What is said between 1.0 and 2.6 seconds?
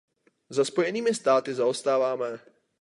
státy zaostáváme.